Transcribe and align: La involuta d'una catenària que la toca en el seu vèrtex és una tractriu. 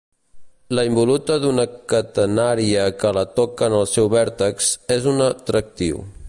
La 0.77 0.85
involuta 0.87 1.35
d'una 1.43 1.65
catenària 1.93 2.87
que 3.03 3.11
la 3.19 3.25
toca 3.41 3.69
en 3.71 3.77
el 3.83 3.87
seu 3.93 4.11
vèrtex 4.15 4.71
és 4.97 5.07
una 5.13 5.33
tractriu. 5.53 6.03